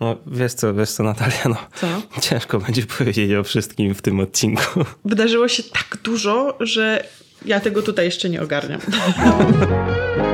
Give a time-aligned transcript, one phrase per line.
[0.00, 1.56] No, wiesz co, wiesz co, Natalia, no.
[1.74, 2.20] Co?
[2.20, 4.84] Ciężko będzie powiedzieć o wszystkim w tym odcinku.
[5.04, 7.04] Wydarzyło się tak dużo, że
[7.44, 8.80] ja tego tutaj jeszcze nie ogarniam.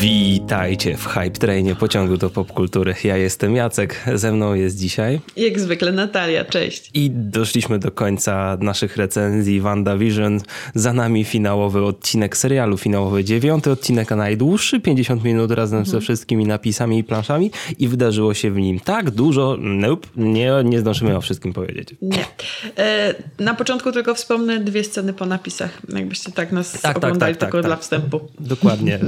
[0.00, 2.94] Witajcie w Hype Trainie pociągu do popkultury.
[3.04, 5.20] Ja jestem Jacek, ze mną jest dzisiaj.
[5.36, 6.90] Jak zwykle Natalia, cześć.
[6.94, 10.40] I doszliśmy do końca naszych recenzji WandaVision.
[10.74, 16.46] Za nami finałowy odcinek serialu, finałowy dziewiąty odcinek, a najdłuższy, 50 minut razem ze wszystkimi
[16.46, 17.50] napisami i planszami.
[17.78, 21.88] I wydarzyło się w nim tak dużo, nope, nie, nie zdążymy o wszystkim powiedzieć.
[22.02, 22.24] Nie.
[22.78, 27.34] E, na początku tylko wspomnę dwie sceny po napisach, jakbyście tak nas Tak, tak, oglądali
[27.34, 27.66] tak, tak, tylko tak.
[27.66, 28.20] dla wstępu.
[28.40, 28.94] Dokładnie.
[28.94, 29.00] E,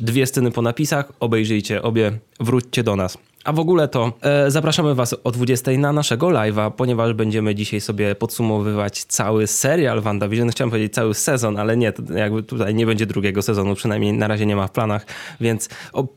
[0.00, 3.18] Dwie sceny po napisach, obejrzyjcie obie, wróćcie do nas.
[3.46, 7.80] A w ogóle to e, zapraszamy Was o 20 na naszego live'a, ponieważ będziemy dzisiaj
[7.80, 10.50] sobie podsumowywać cały serial WandaVision.
[10.50, 14.46] Chciałem powiedzieć cały sezon, ale nie, jakby tutaj nie będzie drugiego sezonu, przynajmniej na razie
[14.46, 15.06] nie ma w planach,
[15.40, 15.68] więc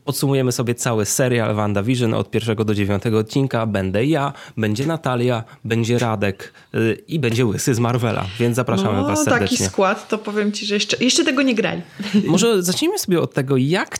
[0.04, 3.66] podsumujemy sobie cały serial WandaVision od pierwszego do dziewiątego odcinka.
[3.66, 9.08] Będę ja, będzie Natalia, będzie Radek y, i będzie Łysy z Marvela, więc zapraszamy No,
[9.08, 9.66] Was taki serdecznie.
[9.66, 11.82] skład, to powiem ci, że jeszcze, jeszcze tego nie grali.
[12.26, 13.98] Może zacznijmy sobie od tego, jak.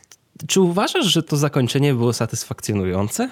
[0.49, 3.29] Czy uważasz, że to zakończenie było satysfakcjonujące?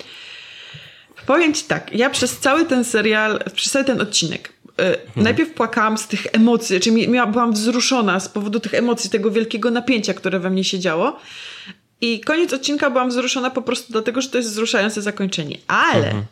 [1.26, 5.24] Powiem ci tak, ja przez cały ten serial, przez cały ten odcinek, Mhm.
[5.24, 9.70] najpierw płakałam z tych emocji, czyli miała, byłam wzruszona z powodu tych emocji, tego wielkiego
[9.70, 11.18] napięcia, które we mnie siedziało.
[12.00, 15.58] I koniec odcinka byłam wzruszona po prostu dlatego, że to jest wzruszające zakończenie.
[15.66, 16.24] Ale Mhm.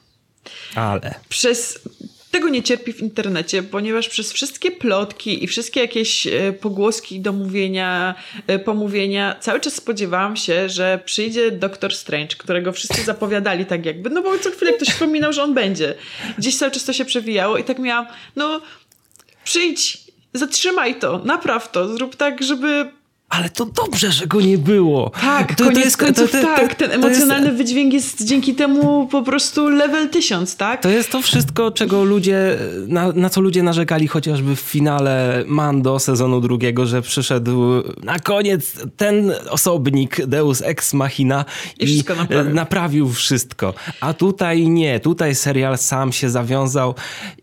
[0.74, 1.14] Ale.
[1.28, 1.78] przez
[2.36, 8.14] tego nie cierpi w internecie, ponieważ przez wszystkie plotki i wszystkie jakieś e, pogłoski, domówienia,
[8.46, 14.10] e, pomówienia, cały czas spodziewałam się, że przyjdzie Doktor Strange, którego wszyscy zapowiadali tak jakby,
[14.10, 15.94] no bo co chwilę ktoś wspominał, że on będzie.
[16.38, 18.06] Gdzieś cały czas to się przewijało i tak miałam,
[18.36, 18.60] no
[19.44, 19.98] przyjdź,
[20.34, 22.88] zatrzymaj to, napraw to, zrób tak, żeby
[23.28, 25.10] Ale to dobrze, że go nie było.
[25.20, 27.92] tak, To- to koniec jest- końców to- to- tak, to- ten to emocjonalny jest- wydźwięk
[27.92, 30.82] jest dzięki temu po prostu level 1000, tak?
[30.82, 35.98] To jest to wszystko, czego ludzie, na, na co ludzie narzekali chociażby w finale Mando
[35.98, 37.60] sezonu drugiego, że przyszedł
[38.02, 41.44] na koniec ten osobnik Deus Ex Machina
[41.78, 42.54] I wszystko naprawił.
[42.54, 43.74] naprawił wszystko.
[44.00, 46.94] A tutaj nie, tutaj serial sam się zawiązał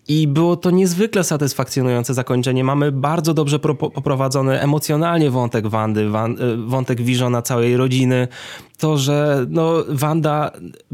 [0.07, 2.63] i było to niezwykle satysfakcjonujące zakończenie.
[2.63, 8.27] Mamy bardzo dobrze pro- poprowadzony emocjonalnie wątek Wandy, wan, e, wątek Visiona całej rodziny.
[8.77, 10.51] To, że no, Wanda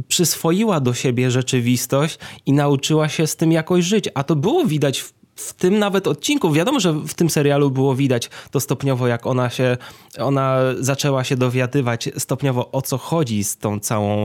[0.07, 4.09] przyswoiła do siebie rzeczywistość i nauczyła się z tym jakoś żyć.
[4.13, 7.95] A to było widać w w tym nawet odcinku, wiadomo, że w tym serialu było
[7.95, 9.77] widać to stopniowo, jak ona się,
[10.17, 14.23] ona zaczęła się dowiadywać stopniowo o co chodzi z tą całą,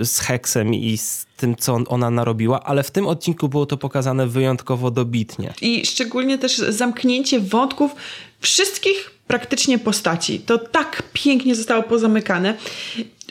[0.00, 3.76] y, z Heksem i z tym, co ona narobiła, ale w tym odcinku było to
[3.76, 5.54] pokazane wyjątkowo dobitnie.
[5.62, 7.94] I szczególnie też zamknięcie wątków
[8.40, 10.40] wszystkich praktycznie postaci.
[10.40, 12.54] To tak pięknie zostało pozamykane.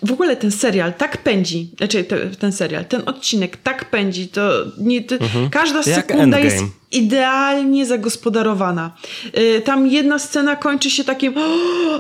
[0.04, 4.52] W ogóle ten serial tak pędzi, znaczy te, ten serial, ten odcinek tak pędzi, to,
[4.78, 5.16] nie, to
[5.52, 5.96] każda Mhm.
[5.96, 8.92] Jak sekunda jest idealnie zagospodarowana.
[9.38, 11.34] Y, Tam jedna scena kończy się takim,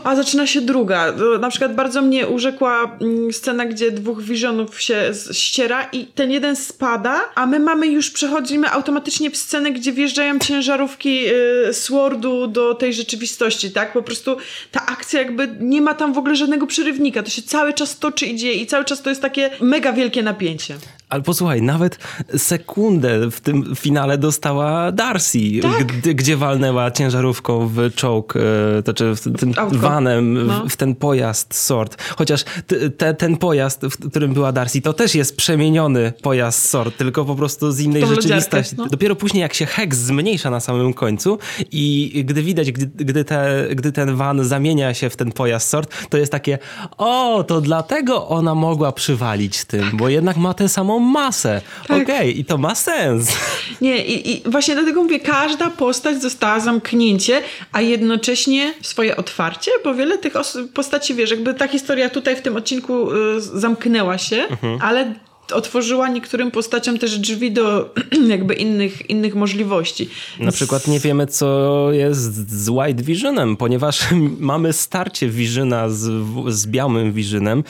[0.03, 1.13] a zaczyna się druga.
[1.13, 6.31] To Na przykład bardzo mnie urzekła mm, scena, gdzie dwóch wizjonów się ściera i ten
[6.31, 11.25] jeden spada, a my mamy już, przechodzimy automatycznie w scenę, gdzie wjeżdżają ciężarówki
[11.69, 13.93] y, Swordu do tej rzeczywistości, tak?
[13.93, 14.37] Po prostu
[14.71, 17.23] ta akcja jakby nie ma tam w ogóle żadnego przerywnika.
[17.23, 20.23] To się cały czas toczy i dzieje i cały czas to jest takie mega wielkie
[20.23, 20.77] napięcie.
[21.09, 21.97] Ale posłuchaj, nawet
[22.37, 25.85] sekundę w tym finale dostała Darcy, Tak.
[25.85, 28.33] gdy, gdzie walnęła ciężarówką w czołg,
[28.79, 29.77] e, to czy w tym autko.
[29.79, 30.65] vanem, No.
[30.65, 32.03] w, w ten pojazd Sword.
[32.17, 36.97] Chociaż t, te, ten pojazd, w którym była Darcy, to też jest przemieniony pojazd Sword,
[36.97, 38.75] tylko po prostu z innej rzeczywistości.
[38.77, 38.85] no.
[38.87, 41.37] Dopiero później jak się Hex zmniejsza na samym końcu
[41.71, 46.09] i gdy widać, gdy, gdy, te, gdy ten van zamienia się w ten pojazd Sword,
[46.09, 46.57] to jest takie,
[46.97, 51.61] o, to dlatego ona mogła przywalić tym, bo jednak ma tę samą masę.
[51.87, 52.03] Tak.
[52.03, 53.27] Okej, i to ma sens.
[53.81, 59.93] Nie, i, i właśnie dlatego mówię, każda postać została zamknięcie, a jednocześnie swoje otwarcie, bo
[59.95, 64.35] wiele tych os- postaci, wiesz, jakby ta historia tutaj w tym odcinku y, zamknęła się,
[64.49, 64.79] Mhm.
[64.81, 65.13] ale
[65.51, 67.93] otworzyła niektórym postaciom też drzwi do
[68.27, 70.09] jakby innych, innych możliwości.
[70.39, 73.99] Na przykład nie wiemy, co jest z White Visionem, ponieważ
[74.39, 76.11] mamy starcie Visiona z,
[76.47, 77.63] z białym Visionem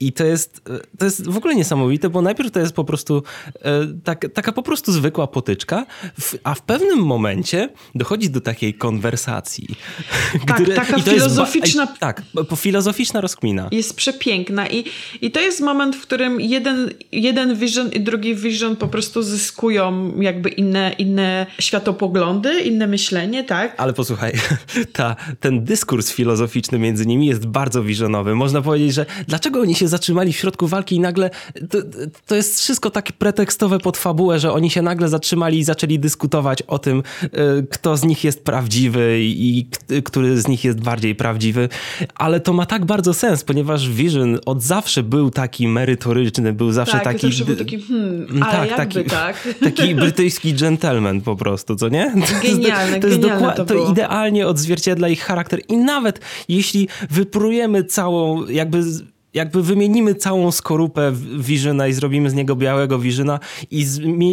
[0.00, 0.60] i to jest,
[0.98, 3.22] to jest w ogóle niesamowite, bo najpierw to jest po prostu
[3.62, 5.86] e, tak, taka po prostu zwykła potyczka,
[6.44, 9.68] a w pewnym momencie dochodzi do takiej konwersacji.
[10.46, 12.22] Tak, taka jest ba- filozoficzna- i- tak,
[12.56, 13.68] filozoficzna rozkmina.
[13.72, 14.84] jest przepiękna i,
[15.22, 16.90] i to jest moment, w którym jeden,
[17.26, 23.74] jeden Vision i drugi Vision po prostu zyskują jakby inne, inne światopoglądy, inne myślenie, tak?
[23.76, 24.32] Ale posłuchaj,
[24.92, 28.34] ta, ten dyskurs filozoficzny między nimi jest bardzo visionowy.
[28.34, 31.30] Można powiedzieć, że dlaczego oni się zatrzymali w środku walki i nagle
[31.70, 31.78] to,
[32.26, 36.62] to jest wszystko takie pretekstowe pod fabułę, że oni się nagle zatrzymali i zaczęli dyskutować
[36.62, 37.30] o tym, y,
[37.70, 39.66] kto z nich jest prawdziwy i
[40.04, 41.68] który z nich jest bardziej prawdziwy.
[42.14, 46.92] Ale to ma tak bardzo sens, ponieważ Vision od zawsze był taki merytoryczny, był zawsze
[46.92, 47.15] tak, taki...
[47.20, 49.48] Zawsze był taki, hmm, ale tak, jakby taki, tak.
[49.74, 52.14] Taki brytyjski gentleman po prostu, co nie?
[52.42, 57.84] Genialne, to jest, to, jest to, to idealnie odzwierciedla ich charakter i nawet jeśli wyprujemy
[57.84, 58.82] całą jakby
[59.36, 63.40] jakby wymienimy całą skorupę Visiona i zrobimy z niego białego Visiona
[63.70, 63.86] i,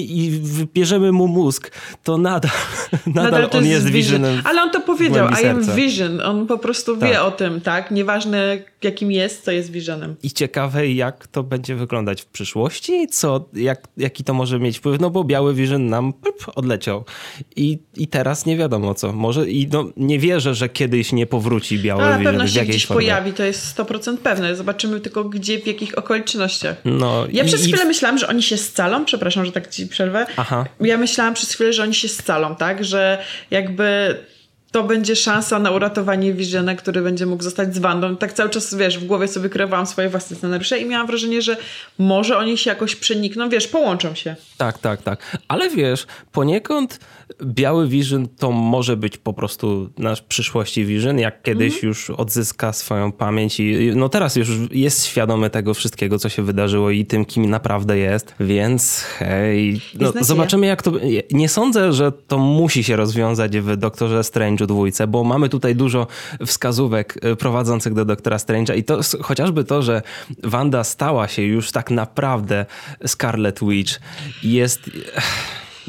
[0.10, 1.72] i wybierzemy mu mózg,
[2.04, 2.52] to nadal,
[3.08, 4.12] nadal, nadal on jest, jest.
[4.44, 6.22] Ale on to powiedział, I am Vision.
[6.22, 7.24] On po prostu wie tak.
[7.24, 7.92] o tym, tak?
[7.92, 10.16] Nieważne jakim jest, to jest Visionem.
[10.24, 15.02] I ciekawe jak to będzie wyglądać w przyszłości, co, jak, jaki to może mieć wpływ,
[15.02, 17.06] no bo biały Vision nam pup, odleciał.
[17.56, 19.14] I, I teraz nie wiadomo co.
[19.14, 23.02] Może i no, nie wierzę, że kiedyś nie powróci biały A, Vision w jakiejś formie.
[23.02, 24.56] pojawi, to jest 100% pewne.
[24.56, 26.76] Zobaczymy tylko gdzie, w jakich okolicznościach.
[26.86, 27.88] No, ja i, przez chwilę i...
[27.88, 30.26] myślałam, że oni się scalą, przepraszam, że tak ci przerwę.
[30.38, 30.66] Aha.
[30.82, 32.86] Ja myślałam przez chwilę, że oni się scalą, tak?
[32.86, 34.16] Że jakby
[34.74, 38.18] to będzie szansa na uratowanie Visiona, który będzie mógł zostać z Wandą.
[38.18, 41.58] Tak cały czas, wiesz, w głowie sobie kreowałam swoje własne scenariusze i miałam wrażenie, że
[42.00, 44.36] może oni się jakoś przenikną, wiesz, połączą się.
[44.58, 45.38] Tak, tak, tak.
[45.48, 47.00] Ale wiesz, poniekąd
[47.44, 51.88] biały Vision to może być po prostu nasz przyszłości Vision, jak kiedyś mhm.
[51.88, 56.90] już odzyska swoją pamięć i no teraz już jest świadomy tego wszystkiego, co się wydarzyło
[56.90, 60.92] i tym, kim naprawdę jest, więc hej, no, zobaczymy jak to...
[61.32, 64.24] Nie sądzę, że to musi się rozwiązać w Doktorze
[64.64, 66.08] Strange'u dwójce, bo mamy tutaj dużo
[66.46, 68.78] wskazówek e, prowadzących do Doktora Strange'a.
[68.78, 70.02] I to chociażby to, że
[70.44, 72.66] Wanda stała się już tak naprawdę
[73.06, 74.00] Scarlet Witch
[74.44, 74.90] jest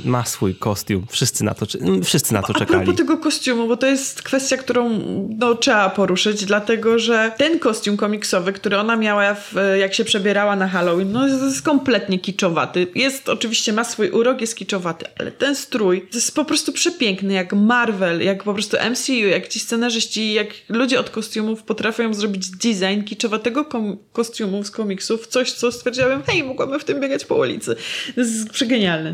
[0.04, 1.06] ma swój kostium.
[1.10, 1.66] Wszyscy na to,
[2.04, 2.80] wszyscy na to czekali.
[2.80, 5.00] A propos tego kostiumu, bo to jest kwestia, którą
[5.38, 10.56] no, trzeba poruszyć, dlatego że ten kostium komiksowy, który ona miała, w, jak się przebierała
[10.56, 12.86] na Halloween, no jest, kompletnie kiczowaty.
[12.94, 17.52] Jest, oczywiście ma swój urok, jest kiczowaty, ale ten strój jest po prostu przepiękny, jak
[17.52, 23.04] Marvel, jak po prostu MCU, jak ci scenarzyści, jak ludzie od kostiumów potrafią zrobić design
[23.04, 27.76] kiczowatego kom- kostiumu z komiksów, coś, co stwierdziłem, hej, mogłabym w tym biegać po ulicy.
[28.14, 29.12] To jest przegenialne.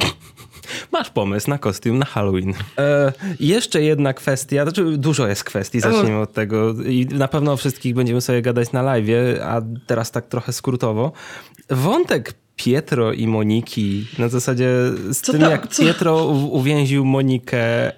[0.93, 2.55] Masz pomysł na kostium na Halloween.
[2.79, 7.57] E, jeszcze jedna kwestia, znaczy dużo jest kwestii, zacznijmy od tego i na pewno o
[7.57, 11.13] wszystkich będziemy sobie gadać na live, a teraz tak trochę skrótowo.
[11.71, 14.69] Wątek Pietro i Moniki, na zasadzie
[15.11, 15.83] z co tym, to, jak co?
[15.83, 17.93] Pietro uwięził Monikę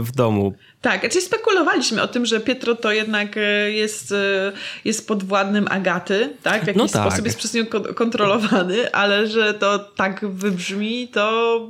[0.00, 0.54] w domu
[0.86, 4.52] tak, czyli spekulowaliśmy o tym, że Pietro to jednak e, jest, e,
[4.84, 6.64] jest podwładnym Agaty, tak?
[6.64, 7.02] W jakiś no tak.
[7.02, 11.60] sposób jest przez nią kontrolowany, ale że to tak wybrzmi, to...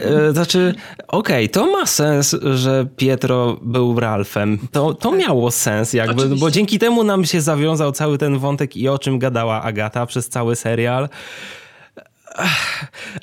[0.00, 0.74] E, znaczy,
[1.08, 4.58] okej, okay, to ma sens, że Pietro był Ralfem.
[4.72, 5.18] To, to tak.
[5.18, 6.40] miało sens jakby, Oczywiście.
[6.40, 10.28] bo dzięki temu nam się zawiązał cały ten wątek i o czym gadała Agata przez
[10.28, 11.08] cały serial.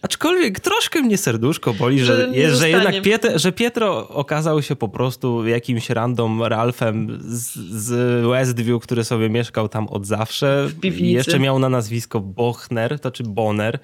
[0.02, 4.90] Aczkolwiek troszkę mnie serduszko boli, że, że, że jednak Pietro, że Pietro okazał się po
[4.90, 10.70] prostu jakimś random Ralphem z, z Westview, który sobie mieszkał tam od zawsze.
[10.84, 13.80] I jeszcze miał na nazwisko Bochner, to czy Bonner.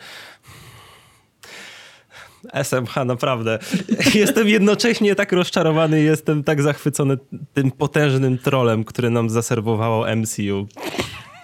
[2.53, 3.59] SMH, naprawdę.
[4.15, 7.17] Jestem jednocześnie tak rozczarowany, jestem tak zachwycony
[7.53, 10.67] tym potężnym trolem, który nam zaserwowało MCU.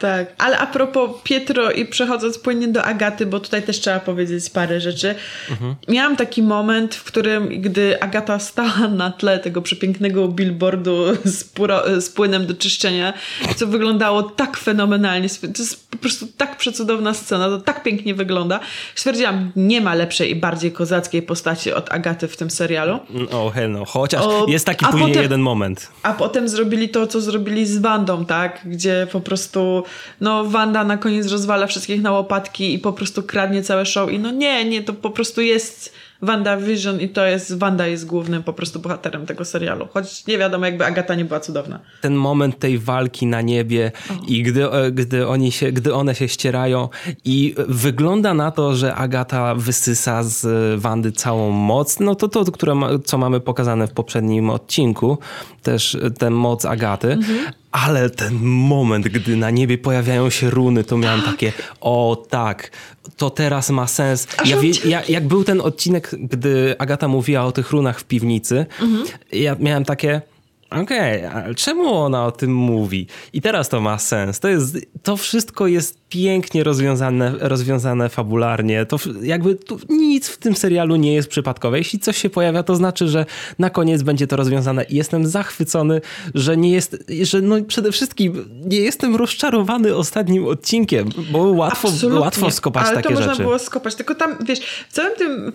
[0.06, 4.50] Tak, ale a propos Pietro i przechodząc płynnie do Agaty, bo tutaj też trzeba powiedzieć
[4.50, 5.16] parę rzeczy.
[5.50, 5.76] Mhm.
[5.88, 12.02] Miałam taki moment, w którym gdy Agata stała na tle tego przepięknego billboardu z, puro,
[12.02, 13.14] z płynem do czyszczenia,
[13.56, 15.30] co wyglądało tak fenomenalnie.
[15.30, 18.60] To jest po prostu tak przecudowna scena, to tak pięknie wygląda.
[18.96, 23.00] Stwierdziłam, nie ma lepszej i bardziej kozackiej postaci od Agaty w tym serialu.
[23.32, 23.86] O, no.
[23.86, 25.92] Chociaż o, jest taki później potem, jeden moment.
[26.04, 28.62] A potem zrobili to, co zrobili z Wandą, tak?
[28.66, 29.84] Gdzie po prostu
[30.22, 34.20] no Wanda na koniec rozwala wszystkich na łopatki i po prostu kradnie całe show i
[34.20, 38.44] no nie, nie, to po prostu jest Wanda Vision i to jest, Wanda jest głównym
[38.44, 39.88] po prostu bohaterem tego serialu.
[39.94, 41.80] Choć nie wiadomo, jakby Agata nie była cudowna.
[42.02, 44.20] Ten moment tej walki na niebie oh.
[44.28, 46.90] i gdy, e, gdy, oni się, gdy one się ścierają
[47.26, 50.46] i wygląda na to, że Agata wysysa z
[50.80, 55.18] Wandy całą moc, no to to, które ma, co mamy pokazane w poprzednim odcinku,
[55.64, 57.46] też tę moc Agaty, mhm.
[57.76, 61.32] Ale ten moment, gdy na niebie pojawiają się runy, to miałem tak.
[61.32, 62.72] takie, o tak,
[63.18, 64.28] to teraz ma sens.
[64.46, 69.06] Ja ja, jak był ten odcinek, gdy Agata mówiła o tych runach w piwnicy, mhm.
[69.32, 70.22] ja miałem takie
[70.70, 73.08] Okej, okay, ale czemu ona o tym mówi?
[73.34, 74.40] I teraz to ma sens.
[74.40, 78.86] To, jest, to wszystko jest pięknie rozwiązane, rozwiązane fabularnie.
[78.86, 79.58] To jakby
[79.90, 81.78] nic w tym serialu nie jest przypadkowe.
[81.78, 83.26] Jeśli coś się pojawia, to znaczy, że
[83.60, 84.84] na koniec będzie to rozwiązane.
[84.84, 86.02] I jestem zachwycony,
[86.36, 92.52] że nie jest, że no przede wszystkim nie jestem rozczarowany ostatnim odcinkiem, bo łatwo, łatwo
[92.52, 93.18] skopać ale takie rzeczy.
[93.18, 93.96] Ale to można było skopać.
[93.96, 95.52] Tylko tam, wiesz, w całym tym,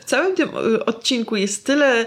[0.00, 0.48] w całym tym
[0.86, 2.06] odcinku jest tyle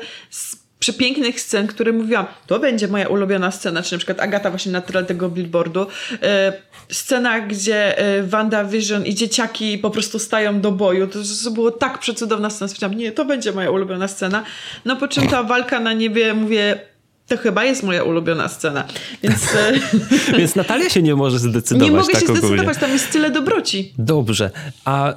[0.84, 4.82] przepięknych scen, które mówiłam, to będzie moja ulubiona scena, czy na przykład Agata właśnie na
[4.82, 5.88] tle tego billboardu.
[6.22, 6.54] E,
[6.92, 11.08] scena, gdzie e, Wanda Vision i dzieciaki po prostu stają do boju.
[11.08, 11.20] To,
[11.52, 12.68] było tak przecudowna scena.
[12.68, 14.44] Stwierdziłam, nie, to będzie moja ulubiona scena.
[14.86, 16.80] No po czym ta walka na niebie, mówię,
[17.28, 18.88] to chyba jest moja ulubiona scena.
[19.24, 19.74] Więc, e,
[20.38, 21.90] Więc Natalia się nie może zdecydować.
[21.90, 22.48] Nie mogę tak się ogólnie.
[22.48, 23.94] zdecydować, tam jest tyle dobroci.
[23.98, 24.52] Dobrze.
[24.86, 25.14] A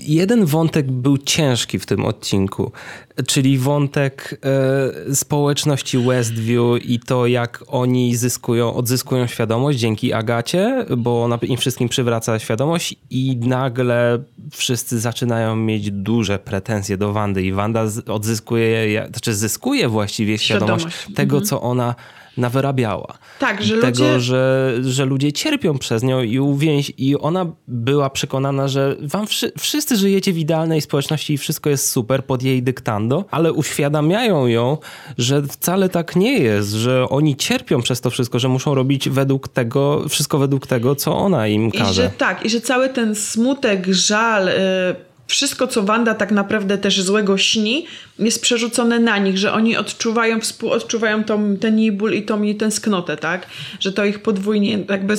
[0.00, 2.72] jeden wątek był ciężki w tym odcinku
[3.26, 4.40] czyli wątek
[5.10, 11.56] e, społeczności Westview i to, jak oni zyskują, odzyskują świadomość dzięki Agacie, bo ona im
[11.56, 14.18] wszystkim przywraca świadomość i nagle
[14.52, 21.16] wszyscy zaczynają mieć duże pretensje do Wandy i Wanda odzyskuje, znaczy zyskuje właściwie świadomość, świadomość.
[21.16, 21.48] tego, mhm.
[21.48, 21.94] co ona
[22.38, 23.18] nawyrabiała.
[23.38, 24.20] Tak, że tego, ludzie...
[24.20, 29.52] że, że ludzie cierpią przez nią i uwięź i ona była przekonana, że wam wszy
[29.58, 34.78] wszyscy żyjecie w idealnej społeczności i wszystko jest super pod jej dyktando, ale uświadamiają ją,
[35.18, 39.48] że wcale tak nie jest, że oni cierpią przez to wszystko, że muszą robić według
[39.48, 41.90] tego, wszystko według tego, co ona im każe.
[41.90, 46.78] I że tak, i że cały ten smutek, żal, yy wszystko, co Wanda tak naprawdę
[46.78, 47.86] też złego śni,
[48.18, 52.56] jest przerzucone na nich, że oni odczuwają, współodczuwają tą, ten jej ból i tą jej
[52.56, 53.46] tęsknotę, tak?
[53.80, 55.14] Że to ich podwójnie jakby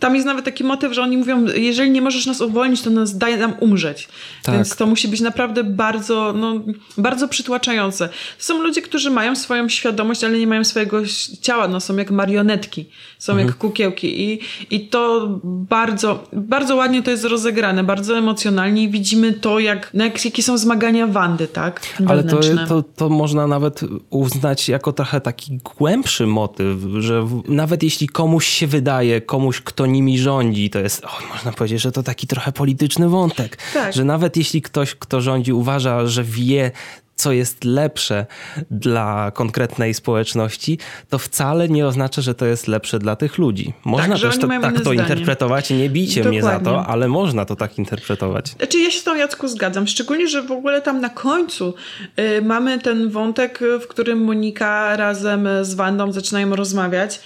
[0.00, 3.18] tam jest nawet taki motyw, że oni mówią, jeżeli nie możesz nas uwolnić, to nas
[3.18, 4.08] daj nam umrzeć.
[4.42, 4.54] Tak.
[4.54, 6.60] Więc to musi być naprawdę bardzo, no,
[6.98, 8.08] bardzo przytłaczające.
[8.38, 11.00] Są ludzie, którzy mają swoją świadomość, ale nie mają swojego
[11.40, 12.86] ciała, no, są jak marionetki,
[13.18, 13.48] są mhm.
[13.48, 19.32] jak kukiełki i, i to bardzo, bardzo ładnie to jest rozegrane, bardzo emocjonalnie i widzimy
[19.32, 21.80] to, jak, no, jak jakie są zmagania Wandy, tak?
[22.06, 28.08] Ale to, to, to można nawet uznać jako trochę taki głębszy motyw, że nawet jeśli
[28.08, 30.70] komuś się wydaje, komuś, kto kto nimi rządzi.
[30.70, 33.58] To jest, można powiedzieć, że to taki trochę polityczny wątek.
[33.74, 33.92] Tak.
[33.92, 36.70] Że nawet jeśli ktoś, kto rządzi, uważa, że wie,
[37.16, 38.26] co jest lepsze
[38.70, 43.72] dla konkretnej społeczności, to wcale nie oznacza, że to jest lepsze dla tych ludzi.
[43.84, 45.00] Można tak, też to, tak to zdanie.
[45.00, 46.40] interpretować, nie bijcie Dokładnie.
[46.40, 48.48] mnie za to, ale można to tak interpretować.
[48.48, 51.74] Znaczy ja się z tą Jacku zgadzam, szczególnie, że w ogóle tam na końcu
[52.18, 57.20] y, mamy ten wątek, w którym Monika razem z Wandą zaczynają rozmawiać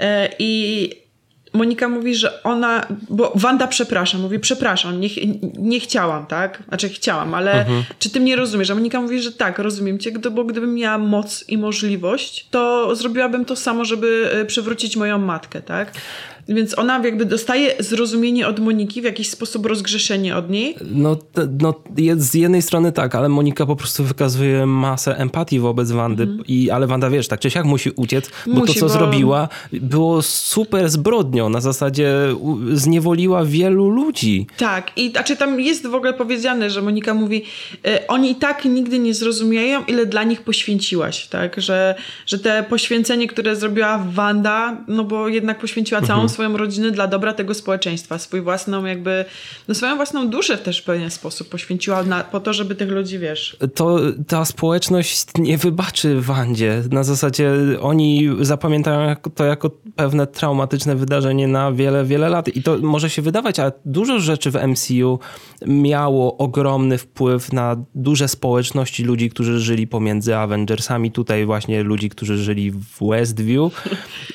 [0.00, 0.04] y,
[0.38, 1.03] i
[1.54, 5.08] Monika mówi, że ona, bo Wanda przepraszam, mówi przepraszam, nie,
[5.58, 6.62] nie chciałam, tak?
[6.68, 7.84] Znaczy chciałam, ale mhm.
[7.98, 8.70] czy ty mnie rozumiesz?
[8.70, 13.44] A Monika mówi, że tak, rozumiem cię, bo gdybym miała moc i możliwość, to zrobiłabym
[13.44, 15.92] to samo, żeby e, przywrócić moją matkę, tak?
[16.48, 20.76] Więc ona jakby dostaje zrozumienie od Moniki, w jakiś sposób rozgrzeszenie od niej.
[20.90, 21.18] No,
[21.60, 21.74] no
[22.16, 26.22] z jednej strony tak, ale Monika po prostu wykazuje masę empatii wobec Wandy.
[26.22, 26.44] Mm.
[26.48, 28.92] I, ale Wanda, wiesz, tak czy siak musi uciec, bo musi, to, co bo...
[28.92, 31.48] zrobiła, było super zbrodnią.
[31.48, 32.12] Na zasadzie
[32.72, 34.46] zniewoliła wielu ludzi.
[34.56, 34.90] Tak.
[34.96, 37.44] I znaczy tam jest w ogóle powiedziane, że Monika mówi,
[37.86, 41.60] e, oni i tak nigdy nie zrozumieją, ile dla nich poświęciłaś, tak?
[41.60, 41.94] Że,
[42.26, 47.06] że te poświęcenie, które zrobiła Wanda, no bo jednak poświęciła całą mhm swoją rodzinę dla
[47.06, 49.24] dobra tego społeczeństwa, swój własną jakby,
[49.68, 53.18] no swoją własną duszę też w pewien sposób poświęciła na, po to, żeby tych ludzi,
[53.18, 53.56] wiesz...
[53.74, 56.82] To ta społeczność nie wybaczy Wandzie.
[56.90, 62.78] Na zasadzie oni zapamiętają to jako pewne traumatyczne wydarzenie na wiele, wiele lat i to
[62.78, 65.18] może się wydawać, ale dużo rzeczy w MCU
[65.66, 71.10] miało ogromny wpływ na duże społeczności ludzi, którzy żyli pomiędzy Avengersami.
[71.10, 73.88] Tutaj właśnie ludzi, którzy żyli w Westview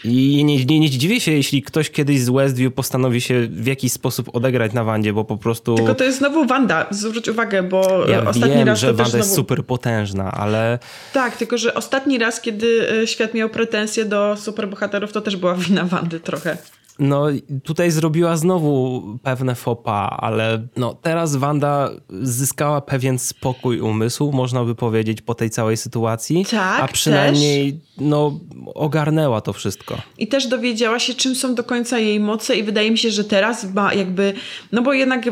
[0.03, 3.91] i nie, nie, nie dziwię się, jeśli ktoś kiedyś z Westview postanowi się w jakiś
[3.91, 5.75] sposób odegrać na Wandzie, bo po prostu...
[5.75, 9.17] Tylko to jest znowu Wanda, zwróć uwagę, bo ja ostatni wiem, raz że Wanda znowu...
[9.17, 10.79] jest super potężna, ale...
[11.13, 15.55] Tak, tylko że ostatni raz, kiedy e, świat miał pretensje do superbohaterów, to też była
[15.55, 16.57] wina Wandy trochę.
[16.99, 17.25] No,
[17.63, 21.89] tutaj zrobiła znowu pewne fopa, ale no, teraz Wanda
[22.21, 26.45] zyskała pewien spokój umysłu, można by powiedzieć, po tej całej sytuacji.
[26.51, 27.81] Tak, a przynajmniej też.
[27.97, 28.39] no,
[28.75, 29.97] ogarnęła to wszystko.
[30.17, 33.23] I też dowiedziała się, czym są do końca jej moce, i wydaje mi się, że
[33.23, 34.33] teraz ma jakby,
[34.71, 35.27] no bo jednak.
[35.27, 35.31] E,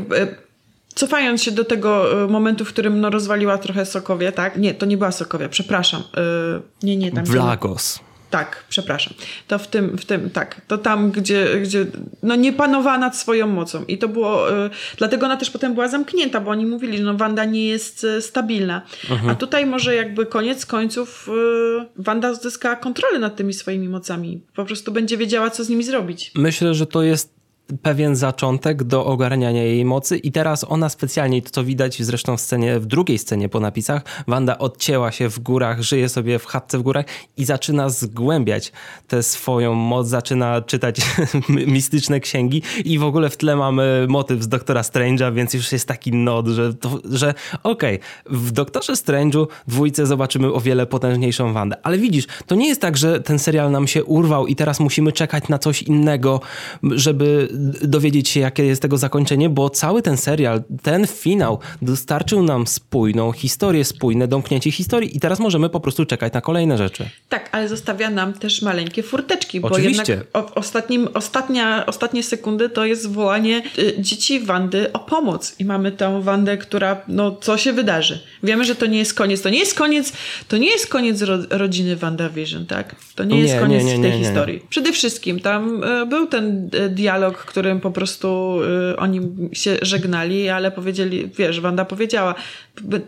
[0.96, 4.58] cofając się do tego e, momentu, w którym no, rozwaliła trochę Sokowie, tak?
[4.58, 6.04] Nie, to nie była Sokowia, przepraszam.
[6.18, 7.26] Yy, nie, nie, tam.
[7.26, 8.00] Vlagos.
[8.30, 9.14] Tak, przepraszam.
[9.48, 11.86] To w tym, w tym, tak, to tam, gdzie, gdzie
[12.24, 13.86] no nie panowała nad swoją mocą.
[13.88, 17.14] I to było, y, dlatego ona też potem była zamknięta, bo oni mówili, że no
[17.14, 18.82] Wanda nie jest y, stabilna.
[19.30, 24.42] A tutaj może jakby koniec końców y, Wanda zyska kontrolę nad tymi swoimi mocami.
[24.56, 26.32] Po prostu będzie wiedziała, co z nimi zrobić.
[26.36, 27.37] Myślę, że to jest
[27.82, 32.42] pewien zaczątek do ogarniania jej mocy i teraz ona specjalnie, to co widać zresztą w
[32.42, 36.78] scenie, w drugiej scenie po napisach, Wanda odcięła się w górach, żyje sobie w chatce
[36.78, 37.06] w górach
[37.38, 38.72] i zaczyna zgłębiać
[39.08, 41.02] tę swoją moc, zaczyna czytać
[41.50, 45.88] mistyczne księgi i w ogóle w tle mamy motyw z Doktora Strange'a, więc już jest
[45.88, 47.34] taki nod, że, to, że
[47.64, 52.68] okej, okay, w Doktorze Strange'u dwójce zobaczymy o wiele potężniejszą Wandę, ale widzisz, to nie
[52.68, 56.42] jest tak, że ten serial nam się urwał i teraz musimy czekać na coś innego,
[56.84, 62.68] żeby dowiedzieć się, jakie jest tego zakończenie, bo cały ten serial, ten finał dostarczył nam
[62.68, 67.10] spójną historię, spójne domknięcie historii i teraz możemy po prostu czekać na kolejne rzeczy.
[67.30, 70.04] Tak, ale zostawia nam też maleńkie furteczki, Oczywiście.
[70.04, 75.56] bo jednak o, ostatnim, ostatnia, ostatnie sekundy to jest wołanie y, dzieci Wandy o pomoc
[75.60, 78.20] i mamy tę Wandę, która, no co się wydarzy?
[78.44, 80.14] Wiemy, że to nie jest koniec, to nie jest koniec,
[80.48, 82.96] to nie jest koniec ro, rodziny WandaVision, tak?
[83.16, 84.62] To nie, nie jest koniec nie, nie, tej historii.
[84.70, 88.60] Przede wszystkim tam y, był ten y, dialog, którym po prostu
[88.92, 89.22] y, oni
[89.54, 92.36] się żegnali, ale powiedzieli, wiesz, Wanda powiedziała,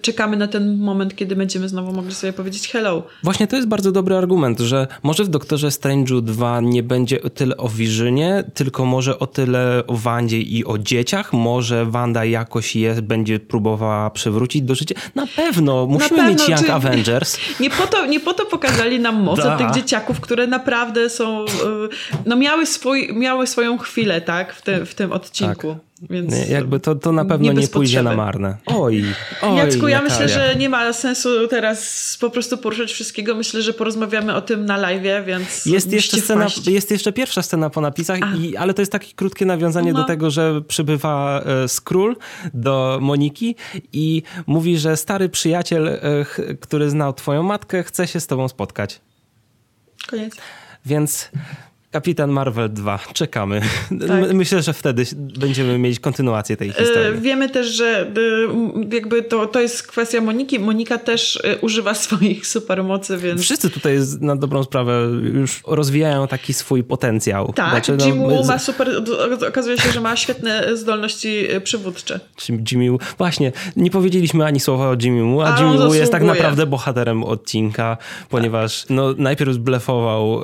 [0.02, 3.04] czekamy na ten moment, kiedy będziemy znowu mogli sobie powiedzieć hello.
[3.24, 7.58] Właśnie to jest bardzo dobry argument, że może w Doktorze Strange'u 2 nie będzie tyle
[7.58, 11.34] o Visionie, tylko może o tyle o Wandzie i o dzieciach.
[11.34, 14.96] Może Wanda jakoś je będzie próbowała przywrócić do życia.
[15.16, 17.38] Na pewno, musimy na pewno, mieć Young Avengers.
[17.60, 19.58] Nie po, to, nie po to pokazali nam moce da.
[19.58, 21.46] tych dzieciaków, które naprawdę są, y,
[22.26, 25.68] no miały, swój, miały swoją chwilę, tak, w, te, w tym odcinku.
[25.74, 25.89] Tak.
[26.10, 28.58] Więc nie, jakby to, to na pewno nie, nie pójdzie na marne.
[28.66, 29.04] Oj,
[29.42, 33.36] oj Jacku, ja myślę, że nie ma sensu teraz po prostu poruszać wszystkiego.
[33.36, 37.70] Myślę, że porozmawiamy o tym na live, więc jest jeszcze scena, Jest jeszcze pierwsza scena
[37.70, 40.00] po napisach, i, ale to jest takie krótkie nawiązanie no.
[40.00, 42.16] do tego, że przybywa e, Skról
[42.54, 43.56] do Moniki
[43.94, 46.00] i mówi, że stary przyjaciel, e,
[46.62, 49.02] który znał twoją matkę, chce się z tobą spotkać.
[50.08, 50.36] Koniec.
[50.86, 51.32] Więc
[51.92, 53.00] Kapitan Marvel 2.
[53.14, 53.62] Czekamy.
[54.08, 54.34] Tak.
[54.34, 57.22] Myślę, że wtedy będziemy mieć kontynuację tej historii.
[57.22, 58.12] Wiemy też, że
[58.92, 60.60] jakby to, to jest kwestia Moniki.
[60.60, 63.42] Monika też y, używa swoich supermocy, więc...
[63.42, 64.94] Wszyscy tutaj na dobrą sprawę
[65.34, 67.54] już rozwijają taki swój potencjał.
[67.54, 68.90] Tak, znaczy, no, Jimmy ma super...
[69.48, 72.20] Okazuje się, że ma świetne zdolności y, przywódcze.
[72.72, 72.98] Jimmy.
[73.18, 76.66] Właśnie, nie powiedzieliśmy ani słowa o Jimmy Woo, a, a Jimmy Woo jest tak naprawdę
[76.66, 77.98] bohaterem odcinka,
[78.30, 78.90] ponieważ tak.
[78.90, 80.44] no, najpierw zblefował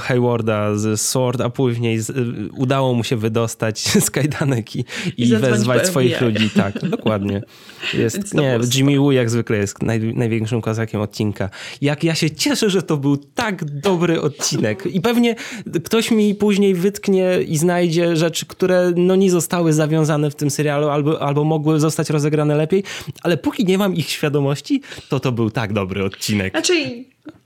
[0.00, 0.37] Hayward
[0.74, 2.12] Z Sword, a później z,
[2.56, 4.84] udało mu się wydostać z kajdanek i,
[5.16, 6.50] i, I wezwać swoich ludzi.
[6.50, 7.42] Tak, dokładnie.
[7.94, 11.50] Jest, nie, Jimmy Woo jak zwykle jest naj, największym kozakiem odcinka.
[11.80, 14.86] Jak ja się cieszę, że to był tak dobry odcinek.
[14.86, 15.34] I pewnie
[15.84, 20.88] ktoś mi później wytknie i znajdzie rzeczy, które no nie zostały zawiązane w tym serialu
[20.88, 22.84] albo, albo mogły zostać rozegrane lepiej,
[23.22, 26.52] ale póki nie mam ich świadomości, to to był tak dobry odcinek.
[26.52, 27.04] Znaczy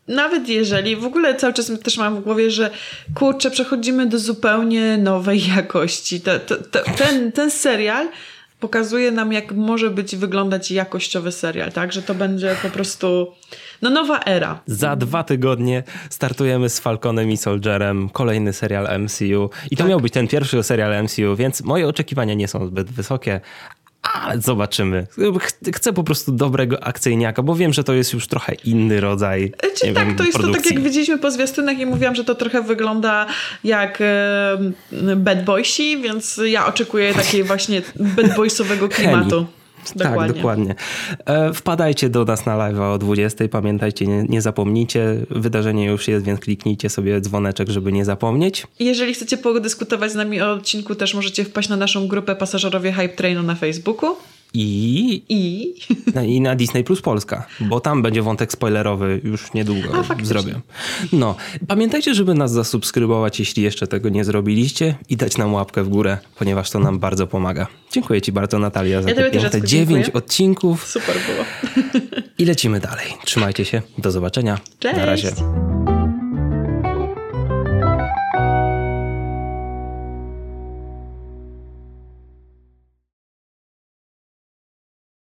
[0.09, 2.71] nawet jeżeli, w ogóle cały czas też mam w głowie, że
[3.15, 6.21] kurczę, przechodzimy do zupełnie nowej jakości.
[6.97, 8.09] Ten, ten serial
[8.61, 11.93] pokazuje nam, jak może być wyglądać jakościowy serial, tak?
[11.93, 13.33] Że to będzie po prostu
[13.83, 14.61] no nowa era.
[14.67, 19.89] Za dwa tygodnie startujemy z Falconem i Soldierem kolejny serial MCU i to tak.
[19.89, 23.41] miał być ten pierwszy serial MCU, więc moje oczekiwania nie są zbyt wysokie,
[24.03, 25.07] ale zobaczymy.
[25.75, 29.53] Chcę po prostu dobrego akcyjniaka, bo wiem, że to jest już trochę inny rodzaj.
[29.77, 30.63] Czy nie tak, wiem, to jest produkcji.
[30.63, 33.27] to tak jak widzieliśmy po zwiastunach i mówiłam, że to trochę wygląda
[33.65, 34.59] jak e,
[35.17, 39.47] Bad Boysi, więc ja oczekuję takiej właśnie bad boysowego klimatu.
[39.97, 40.27] Dokładnie.
[40.27, 40.75] Tak, dokładnie.
[41.25, 43.49] E, wpadajcie do nas na live o 20.
[43.49, 45.17] Pamiętajcie, nie, nie, zapomnijcie.
[45.31, 48.67] Wydarzenie już jest, więc kliknijcie sobie dzwoneczek, żeby nie zapomnieć.
[48.79, 53.09] Jeżeli chcecie podyskutować z nami o odcinku, też możecie wpaść na naszą grupę Pasażerowie Hype
[53.09, 54.17] Trainu na Facebooku.
[54.55, 55.75] I, I?
[56.15, 60.61] Na, I na Disney Plus Polska, bo tam będzie wątek spoilerowy już niedługo A, zrobię.
[61.13, 61.35] No,
[61.69, 66.19] pamiętajcie, żeby nas zasubskrybować, jeśli jeszcze tego nie zrobiliście i dać nam łapkę w górę,
[66.39, 67.67] ponieważ to nam bardzo pomaga.
[67.93, 70.87] Dziękuję Ci bardzo Natalia za ja te dziewięć odcinków.
[70.87, 71.45] Super było.
[72.39, 73.07] I lecimy dalej.
[73.25, 73.83] Trzymajcie się.
[73.99, 74.59] Do zobaczenia.
[74.79, 74.97] Cześć.
[74.97, 75.33] Na razie.